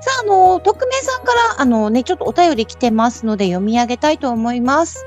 [0.00, 5.04] さあ、あの、匿名さんから、あのね、ちょっとお便り来てますので読み上げたいと思います。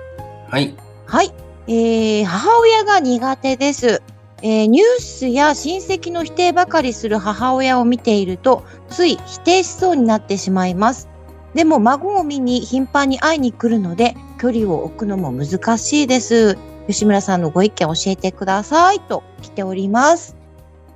[0.50, 0.76] はい。
[1.06, 1.34] はい。
[1.68, 4.02] えー、母親が苦手です。
[4.44, 11.10] えーニュースや親戚の否定ばかりする母親を見ていると、つい否定しそうになってしまいます。
[11.54, 16.58] でも孫を見に頻繁に会いに来るので、距離を置くのも難しいです。
[16.88, 20.36] 吉村さんのご意見教えてくださいと来ております。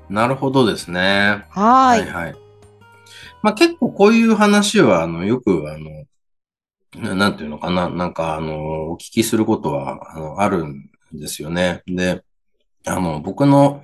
[0.10, 1.46] なるほどですね。
[1.50, 2.10] はーい。
[2.10, 2.45] はい。
[3.46, 6.06] まあ結構こういう話は、あの、よく、あの、
[7.00, 11.84] ななんていうのかな、なんか、あの、お聞きすることは、あの、あるんですよね。
[11.86, 12.24] で、
[12.88, 13.84] あの、僕の、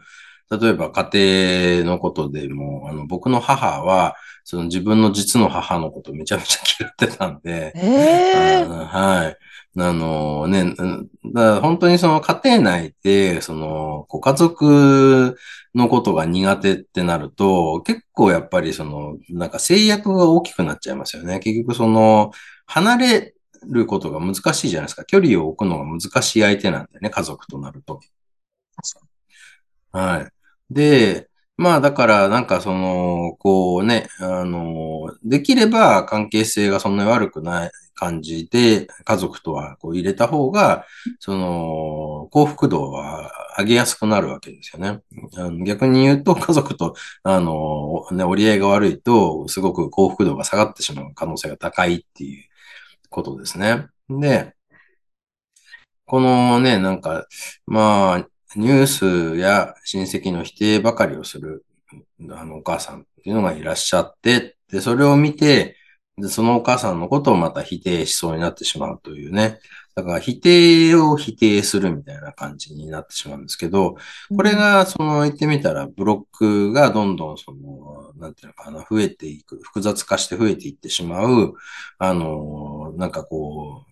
[0.50, 9.38] 例えば家庭のことでも、あの、僕の母は、その自分の実の母のことめちゃめちゃ嫌ってたんで、えー、はい。
[9.77, 15.38] あのね、うんだ本当にその家庭内で、その、ご家族
[15.73, 21.39] のことが苦手ってなると、結構やっぱりその、なんか制約が大きくなっちゃいますよね。
[21.39, 22.31] 結局その、
[22.66, 23.33] 離れ
[23.69, 25.05] ることが難しいじゃないですか。
[25.05, 28.02] 距離を置くのが難しい相手なんだよね、家族となると。
[29.92, 30.22] は
[30.69, 30.73] い。
[30.73, 37.72] で、まあだからなんかその、こうね、あの、できれば関係性がそんなに悪くない
[38.02, 40.88] 感じで家族とはこう入れた方が、
[41.20, 45.02] その、幸福度は上げやすくなるわけですよね。
[45.38, 52.44] あの逆に言うと家族と、あの、ね、折り合いが悪いと、すごく幸福度が下がってしまう可能性が高いっていう
[53.12, 53.86] ことですね。
[54.10, 54.56] で、
[56.06, 57.28] このね、なんか、
[57.68, 61.66] まあ、ニュースや親戚の否定ばかりをする、
[62.32, 65.78] あの、お母さんっていうのがいらっしゃって、で、それを見て、
[66.21, 69.59] で、そのお母さんのことをまた否定しそうになってしまうというね。
[69.95, 73.95] だから否定を否定するみたいな感じになってしまうんですけど、
[74.36, 81.55] これが、その言ってみたら、ブロックがどんどんその、なんていうのかな、増えていく、複雑化して増えていってしまう、
[81.98, 83.92] あの、なんかこう、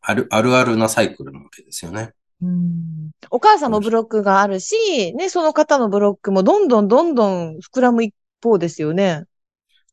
[0.00, 2.12] ある、あるあるなサイクルなわけですよね。
[2.42, 9.24] うんお母さんもブロックがあるし、ね、その方のブロックもどんどんどんどん膨らむ一方ですよね。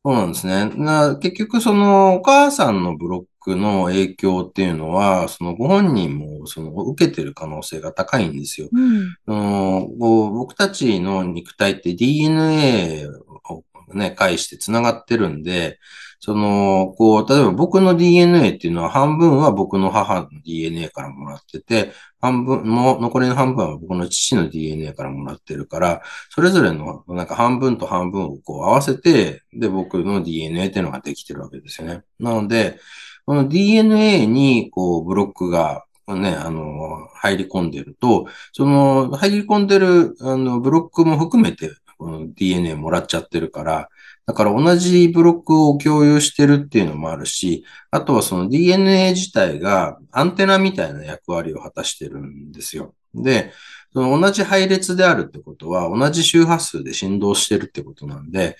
[0.04, 0.68] そうなんですね。
[0.74, 8.68] な結局、そのお母さんのブロックの影響っていうのは、そのご本人もその受けてる可能性が高いんですよ。
[8.72, 9.16] うん。
[9.26, 13.06] そのこう僕たちの肉体って DNA
[13.48, 13.62] を
[13.94, 15.78] ね、介して繋がってるんで、
[16.24, 32.04] その、こう、例えば僕の DNA っていうのは半分は僕の母の DNA からもらってて、半分、もう残りの半分は僕の父の DNA からもらってるから、それぞれのなんか半分と半分をこう合わせて、で、僕の DNA っていうのができてるわけですよね。
[32.20, 32.78] なので、
[33.26, 43.88] この DNA にこうブロックがね、あの、入り込んでると、その入り込んでるあのブロックも含めてこの DNA もらっちゃってるから、
[44.26, 52.94] だから同じブロックを共有してるっていうのもあるし、あとはその DNA 自体がアンテナみたいな役割を果たしてるんですよ。
[53.14, 53.52] で、
[53.92, 58.56] その同じ配列であるってことは、同じ周波数で振動してるってことなんで、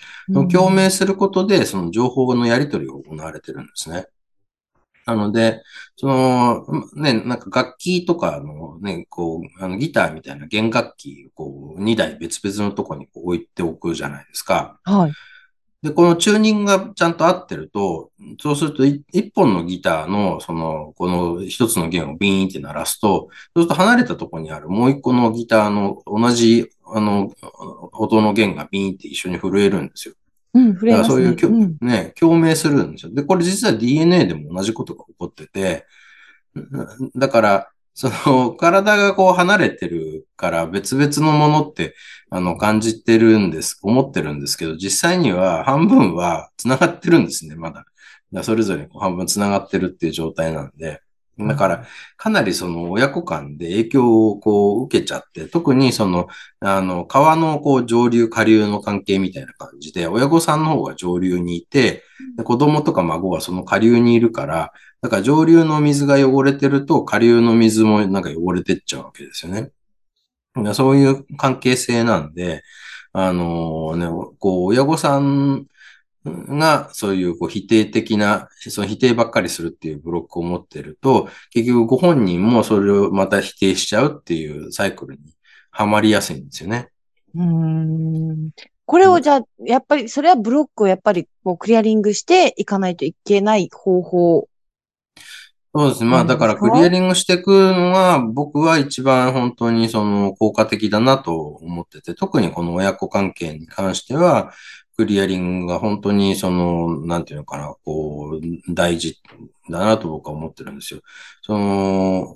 [0.50, 4.06] 共鳴することで、その情報のやり取りが行われてるんですね。
[5.06, 5.62] なので、
[5.96, 14.78] その、ね、なんか楽器とかのね、こう、あのギターみたいな弦楽器をこう、2台別々のとこにこう置いておくじゃないですか。
[14.84, 15.12] はい。
[15.82, 18.10] で、このチューニングがちゃんと合ってると、
[18.40, 27.32] そうするとい一本のギターの、その、この一つの弦をビーンって鳴らすと、そうすると離れたところにあるもう一個のギターの同じ、あの、
[27.92, 30.14] 音の弦がビーンって一緒に震えるんですよ。
[30.54, 31.14] うん、触れますね。
[31.14, 33.12] だからそういうきょ、うんね、共鳴するんですよ。
[33.12, 35.86] で、これ実は DNA でも同じことが起こってて、
[37.16, 41.94] だから、その、 体がこう離れてるから別々のものって、
[42.30, 47.84] あの、感じてるんです、思ってるんですけど、実際には半分は繋がってるんですね、まだ。
[48.32, 51.02] だそれぞれこう半分繋がってるっていう状態なんで。
[51.38, 51.86] だから、
[52.16, 56.28] かなりその親子間で影響をこう受けちゃって、特にその、
[56.60, 62.04] あの、川のこう上流下流の関係みたいな感じで、親御さんの方が上流にいて、
[62.44, 64.72] 子供とか孫はその下流にいるから、
[65.02, 69.72] だから上流の水が汚れてると下流の水もなんか汚れてっちゃうわけですよね。
[70.74, 72.62] そういう関係性なんで、
[73.12, 74.06] あのね、
[74.38, 75.66] こう、親御さん
[76.24, 85.34] が、そういうこう否定的な、その否定ばっかりするっていうブロックを持ってると、結局ご本人もそれをまた否定しちゃうっていうサイクルに
[85.70, 86.88] はまりやすいんですよね。
[87.34, 88.50] うん。
[88.84, 94.48] これをじゃあ、やっぱり、それはブロックをやっぱりこうクリアリングしていかないといけない方法。
[95.74, 96.10] そうですね。
[96.10, 104.52] まあだからクリアリングしていくのが僕は一番本当にその効果的だなと思ってて、特にこの親子関係に関しては、
[104.98, 109.18] クリアリングが本当にその、なんていうのかな、こう、大事
[109.70, 111.00] だなと僕は思ってるんですよ。
[111.40, 112.26] その、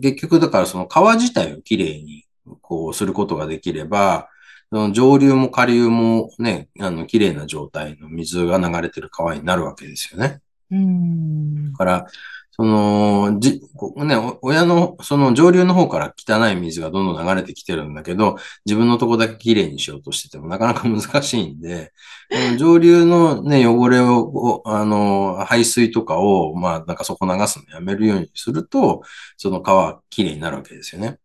[0.00, 2.24] 結局だからその川自体をきれいに
[2.62, 4.28] こうすることができれば、
[4.70, 10.40] その上流も下流もね、あの、綺麗な状態の水が流れてる川になるわけですよね。
[10.70, 11.72] うーん。
[11.72, 12.06] だから、
[12.56, 13.60] その、じ、
[13.96, 21.92] ね、親の、その上流の方から汚い水がどんどん流れてきてるんだけど、自分のとこだけ綺麗にしようとしててもなかなか 難しいんで、
[22.56, 29.02] 上流のね、汚れを、あの、排水とかを、まあ、なんかそこ流すのやめるようにすると、
[29.36, 31.18] その川は綺麗になるわけですよね。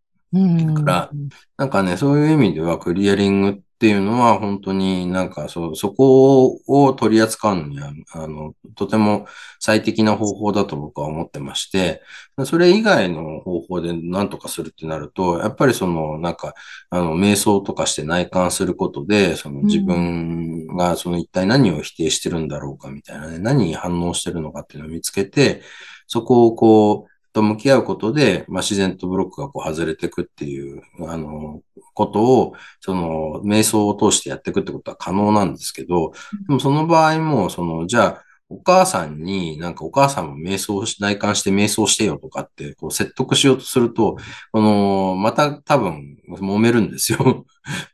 [0.66, 1.12] だから、
[1.58, 9.26] なんかね、そういう意味ではクリアリングっっていうのは本当になんかそ、そこを取り扱うのには、あの、とても
[9.62, 12.04] 最適な方法だと僕は思ってまして、
[12.44, 16.56] それ以外の方法で何とかするってなると、やっぱりその、なんか、
[16.90, 25.62] あの、瞑想とかして内観することで、その自分がその一体何を否定してるんだろうかみたいなね、何に反応してるのかっていうのを見つけて、
[26.06, 31.62] そこをこう、と向き合うことで、まあ、自然とブロックがこう外れていくっていう、あの、
[31.94, 36.12] ことを、その、瞑想を通してやっていくってことは可能なんですけど、
[36.48, 44.18] でもその場合も、その、じゃあ、お母さんになんかお母さんも瞑想し、内観して瞑想してよとかって、こう説得しようとすると、
[44.52, 47.46] この、また多分揉めるんですよ。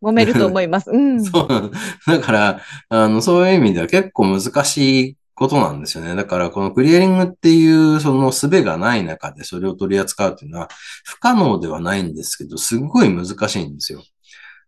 [0.01, 0.89] 揉めると思います。
[0.91, 1.21] うん。
[1.23, 1.71] そう。
[2.07, 6.15] だから、あの、そういう意味では結構難しいことなんですよね。
[6.15, 10.69] だから、このクリアリングっていうその術がない中でそれを取り扱うっていうのは
[11.03, 14.01] 不可能ではないんですけど、すごい難しいんですよ。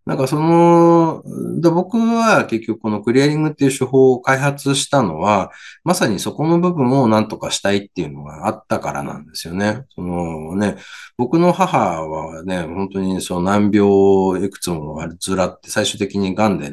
[0.05, 1.21] なんかその、
[1.61, 5.51] 僕は結局このクリアリングっていう手法を開発したのは、
[5.83, 9.83] まさにそこの部分を何とかしたいっていうのがあったからなんですよね。
[9.89, 10.77] そのね、
[11.17, 16.71] 僕の母はね、本当にその難病をいくつもずらって最終的に癌で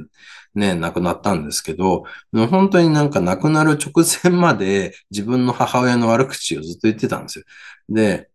[0.55, 7.45] ね、亡くなったんですけど、本当になんか亡くなる直前まで自分の母親の悪口をずっと言ってたんですよ。
[7.89, 8.29] で、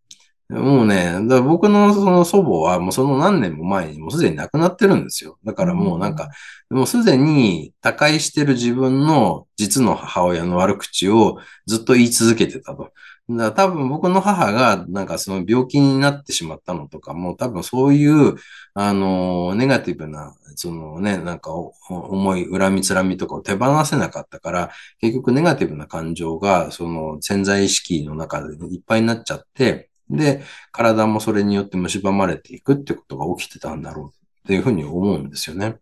[0.49, 5.37] もうね、だ僕のその祖母はもうその何年も前にもうすでに亡くなってるんですよ。
[5.43, 6.29] だからもうなんか、
[6.71, 11.37] もうすでに他界してる自分の実の母親の悪口を
[11.67, 12.91] ずっと言い続けてたと。
[13.37, 18.35] だ多分僕の母がなんかその病気になってしまったのとかも多分そういう、
[18.73, 30.41] あの、ネガティブな、そのね、なんか重い恨みつらみとかを手放せなかったから、結局ネガティブな感情がその潜在意識の中でいっぱいになっちゃって、で、
[30.71, 35.77] 体もそれによって蝕まれていくってことが起きてたんだろうっていうふうに思うんですよね。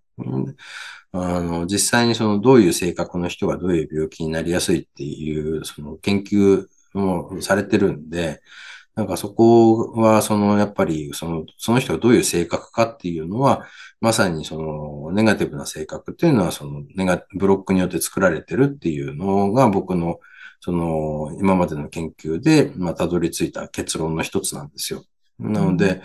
[1.14, 6.68] あの、実際にそのどういう性格の人がどういう病気になりやすいっていう、その研究
[6.98, 8.42] もされてるんで、
[8.96, 13.68] なんかそこは、その、やっぱり、その、その人がどういう性格かっていうのは、
[14.02, 20.20] まさにその、ネガティブな性格っていうのは、その、ネガ、ブロックによって作られてるっていうのが、僕の、
[20.62, 25.04] その、今までの研究で、まあ、たどり着いた結論の一つなんですよ。
[25.40, 26.02] なので、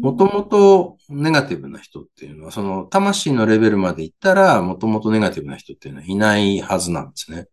[0.00, 7.48] もともとネガティブな人っていうのは、その魂のレベルまで行ったら、もともとネガティブな人っていうのはいないはずなんですね。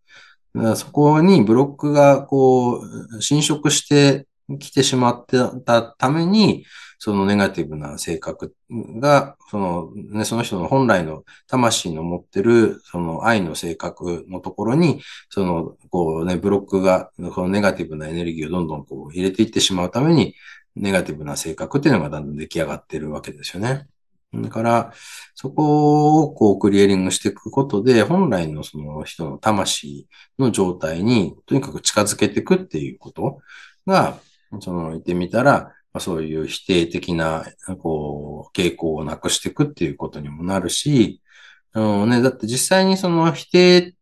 [0.55, 4.27] だからそこにブロックがこう、侵食して
[4.59, 6.65] きてしまってたために、
[7.01, 20.35] そのネガティブな性格が、その、ね、その人の本来の魂の持ってる、その愛の性格のところに、その、こうね、ブロックが、このネガティブなエネルギーをどんどんこう入れていってしまうために、
[20.75, 23.87] ネガティブな性格っていうのがだんだん出来上がってるわけですよね。
[24.33, 24.93] だから、
[25.33, 30.07] そこをこうクリエリングしていくことで、本来のその人の魂
[30.37, 33.39] の状態にとにかく近づけていくっていうこと
[33.87, 34.19] が、
[34.59, 37.45] その言ってみたら、そういう否定的な、
[37.81, 41.21] こう、傾向をなくしていくっていうことにもなるし、
[41.73, 43.95] あのね、だって実際にその否定、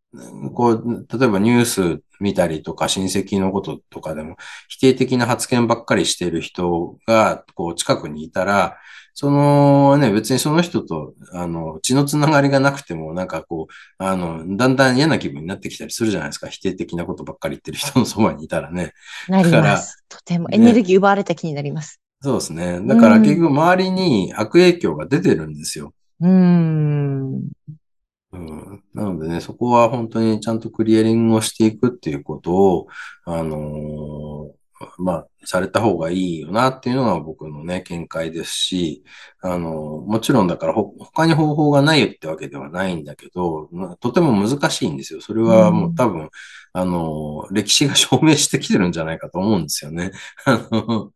[0.54, 8.78] こう、例えばニュース見たりとか親戚のこととかでも否定的な発言ばっかりしてる人が、こう、近くにいたら、
[9.20, 16.50] そのね、別にその人と、あの、血のつながりがなくても、なんかこう、あの、だんだん嫌な気分になってきたりするじゃないですか。
[16.50, 18.94] 否定的なことばっかり言ってる人のそばにいたらね。
[19.28, 20.04] なります。
[20.08, 22.00] とてもエネルギー奪われた気になります。
[22.24, 22.80] ね、そうですね。
[22.86, 25.94] だから結局周りに悪影響が出てるんですよ。
[26.22, 27.50] うん。
[28.38, 28.44] う
[28.76, 28.84] ん。
[28.94, 32.88] なのでね、そこは本当にちゃんとクリアリングをしていくっていうことを、
[33.26, 34.58] あのー
[35.00, 39.04] まあ、された方がいいよなっていうのが僕のね、見解ですし、
[39.42, 45.22] あのーもちろんだからほ他に方法がないってわけではないんだけど、まあとても難しいんですよ。
[45.22, 46.30] それはもう多分、
[46.74, 50.12] あのー歴史が証明してきてるんじゃないかと思うんですよね。
[50.46, 51.12] あの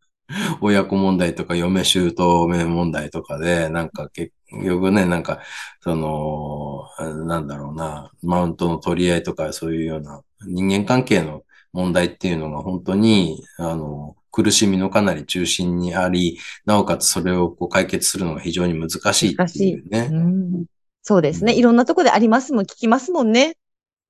[0.60, 4.32] 親子問題とか嫁姑問題とかで、なんか結
[4.64, 5.40] 局ね、なんか、
[5.80, 11.42] その、なんだろうな、マウントの取り合いとかそういうような人間関係の
[11.72, 20.08] 問題っていうのが本当に、あの、苦しみのかなり中心にあり、なおかつそれをこう解決するのが非常に難しいっていうね。
[20.10, 20.64] うん
[21.02, 21.52] そうですね。
[21.52, 23.56] うんいろんなとこでありますもん、聞きますもんね。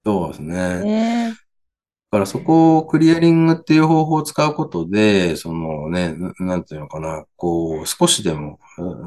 [0.05, 0.81] そうですね。
[0.81, 1.37] ねだ
[2.13, 8.61] からそこをクリアリングっていう方法を使うことで、そのね、なんていうのかな、こう、少しでも、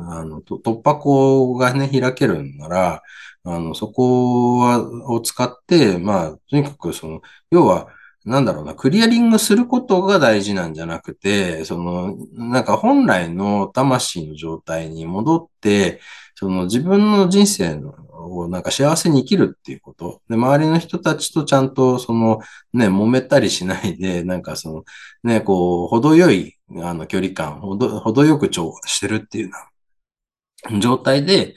[0.10, 3.04] あの、突破口がね、開けるんなら、
[3.44, 4.80] あの、そこは、
[5.12, 7.22] を使って、まあ、とにかくその、
[7.52, 7.90] 要は、
[8.26, 16.02] なんだろうな、クリアリングすることが大事なんじゃなくて、その、なんか本来の魂の状態に戻って、
[16.34, 20.22] その自分の人生のをなんか幸せに生きるっていうこと。
[20.30, 22.40] で、周りの人たちとちゃんとその、
[22.74, 24.84] ね、揉めたりしないで、なんかその、
[25.24, 31.56] ね、こう、程よい、あの、距離感、ほど、程よく調和してるっていうな状態で、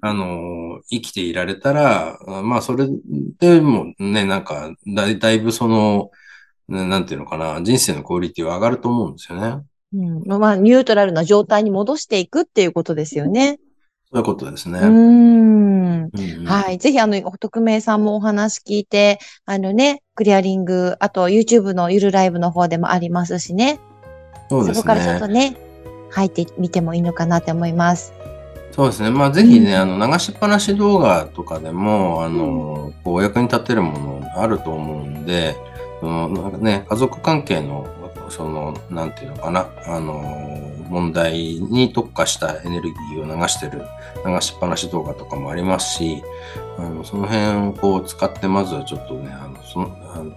[0.00, 2.86] あの、生きていられたら、あまあ、それ
[3.38, 6.10] でもね、なんか、だいだいぶその、
[6.68, 9.62] ねなんていうのかな、人生のクオリティは上がると思うんですよね。
[9.94, 10.40] うん。
[10.40, 13.58] まあ、ニュートラルな状態に戻していくっていうことですよね。
[14.12, 14.78] そういうことですね。
[14.80, 15.75] うーん。
[16.12, 16.78] うんうんはい。
[16.78, 23.80] ぜひ、あの、匿名さんもお話聞いて、あのね、クリアリング、あと YouTube のゆるライブの方でもありますしね。
[24.48, 25.50] そうですこからちょっとね。
[25.50, 25.56] ね、
[26.10, 28.12] 入ってみてもいいのかなって思います。
[28.72, 29.10] そうですね。
[29.10, 35.56] まあ、ぜひね、うんあの、流しっぱなし動画とかでも、あの、こう、お役に立てるものあると思うんで、
[36.00, 37.86] その、なんかね、家族関係の、
[38.30, 43.82] その、なんていうのかな、あの、問題に特化したエネルギーを流してる
[44.24, 46.22] 流しっぱなし動画とかもありますし、
[46.78, 50.32] あのその辺をこう使って、まずはちょっとね、あの、その、あの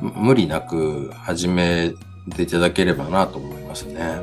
[0.00, 1.94] 無理なく始め
[2.34, 4.20] ていただければなと思いますね。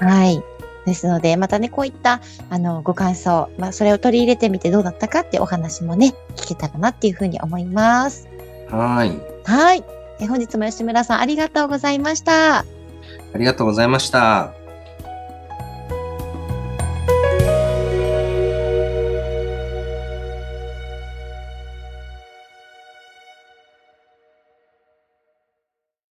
[0.00, 0.42] はい。
[0.86, 8.26] ですので、またね、こういった、あの、ご感想、まあ、それを取り入れてみてどうだったかってお話もね、聞けたらなっていうふうに思います。
[8.70, 9.12] はい。
[9.44, 9.84] はい。
[10.20, 12.58] え本日も吉村さんありがとうございました。
[12.58, 12.64] あ
[13.36, 14.59] りがとうございました。